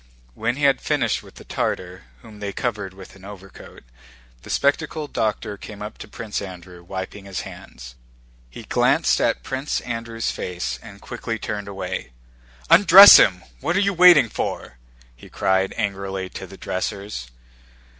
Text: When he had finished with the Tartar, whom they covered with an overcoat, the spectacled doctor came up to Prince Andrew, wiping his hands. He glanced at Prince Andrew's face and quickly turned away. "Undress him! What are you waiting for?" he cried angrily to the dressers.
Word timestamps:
When 0.33 0.55
he 0.55 0.63
had 0.63 0.81
finished 0.81 1.21
with 1.21 1.35
the 1.35 1.43
Tartar, 1.43 2.05
whom 2.23 2.39
they 2.39 2.51
covered 2.53 2.95
with 2.95 3.15
an 3.15 3.23
overcoat, 3.23 3.83
the 4.41 4.49
spectacled 4.49 5.13
doctor 5.13 5.57
came 5.57 5.83
up 5.83 5.99
to 5.99 6.07
Prince 6.07 6.41
Andrew, 6.41 6.81
wiping 6.83 7.25
his 7.25 7.41
hands. 7.41 7.93
He 8.49 8.63
glanced 8.63 9.21
at 9.21 9.43
Prince 9.43 9.79
Andrew's 9.81 10.31
face 10.31 10.79
and 10.81 11.01
quickly 11.01 11.37
turned 11.37 11.67
away. 11.67 12.13
"Undress 12.67 13.17
him! 13.17 13.43
What 13.59 13.77
are 13.77 13.81
you 13.81 13.93
waiting 13.93 14.27
for?" 14.27 14.79
he 15.15 15.29
cried 15.29 15.71
angrily 15.77 16.29
to 16.29 16.47
the 16.47 16.57
dressers. 16.57 17.29